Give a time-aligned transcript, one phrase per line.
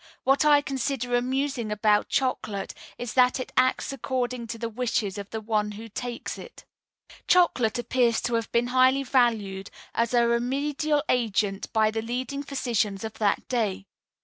[0.23, 5.29] What I consider amusing about chocolate is that it acts according to the wishes of
[5.29, 6.65] the one who takes it."
[7.27, 13.03] Chocolate appears to have been highly valued as a remedial agent by the leading physicians
[13.03, 13.85] of that day.